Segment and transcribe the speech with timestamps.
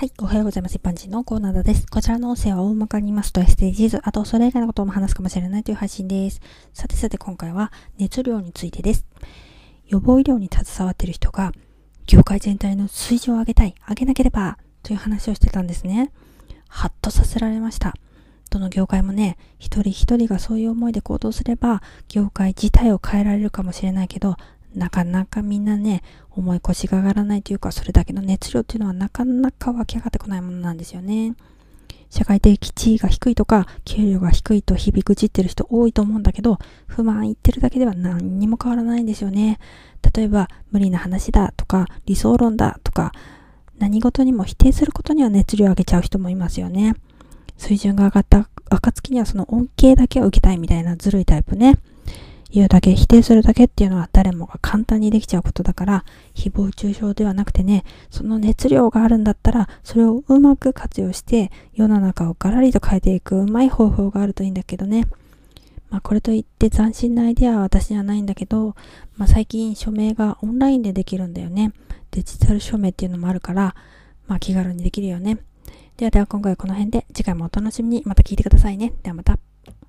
[0.00, 0.12] はい。
[0.18, 0.76] おはようございます。
[0.76, 1.86] 一般人のコーナーです。
[1.86, 6.40] こちらの音声は大まかに言いますと SDGs、あとそれ以外のことも話すかもしれないという配信です。
[6.72, 9.04] さてさて今回は熱量についてです。
[9.88, 11.52] 予防医療に携わっている人が
[12.06, 16.10] 業界全体の水準を上げたい、上げなければという話をしてたんですね。
[16.66, 17.92] ハッとさせられました。
[18.48, 24.38] どの業界もね、一人一人がそういう思いで行動すれば、業界自体を変えられるかもしれないけど、
[24.74, 31.34] なかなかみんなね、重い腰が上がらないというか、それだけの熱量っていうのはなかなか湧き上がってこないものなんですよね。
[32.10, 39.58] 社会的地位が低いとか、給料が低いと響くじってる人多いと思うんだけど、不満言ってるだけでは何にも変わらないんですよね。
[40.14, 43.12] 例えば、無理な話だとか、理想論だとか、
[43.78, 46.94] 何事にも否定することには熱量を上げちゃう人もいますよね。
[47.56, 51.78] 水準が上がった暁にはその恩恵だけを受けたいみたいなずるいタイプね。
[52.52, 56.04] 言うだけ、否定するだけっていうのは誰もが簡単にできちゃうことだから、
[56.34, 65.06] 誹謗中傷ではなくてね、その熱量があるんだったら、それをうまく活用して、世の中をガラリと変えていくうまい方法があるといいんだけどね。
[65.90, 68.74] まあこれといって斬新なアイデアは私にはないんだけど、
[69.16, 71.72] まあ最近署名がオンラインでできるんだよね。
[72.10, 73.74] デジタル署名っていうのもあるから、
[74.26, 75.38] まあ気軽にできるよね。
[75.96, 78.92] ではでは今回この辺で、次回もお楽しみにまた聞いてくださいね。
[79.02, 79.49] ではまた。